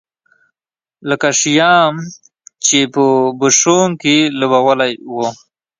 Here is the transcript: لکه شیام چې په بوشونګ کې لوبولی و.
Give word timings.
لکه 1.09 1.29
شیام 1.39 1.93
چې 2.65 2.77
په 2.93 3.03
بوشونګ 3.39 3.91
کې 4.01 4.15
لوبولی 4.39 4.93
و. 5.13 5.15